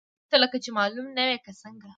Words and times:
ته 0.03 0.07
ورته 0.17 0.35
لکه 0.43 0.57
چې 0.63 0.69
معلوم 0.77 1.07
نه 1.17 1.23
وې، 1.27 1.37
که 1.45 1.51
څنګه؟ 1.61 1.87